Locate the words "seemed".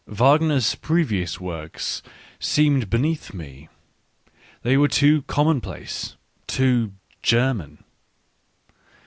2.39-2.89